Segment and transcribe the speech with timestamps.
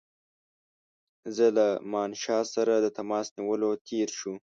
[1.23, 4.33] له زمانشاه سره د تماس نیولو تېر شو.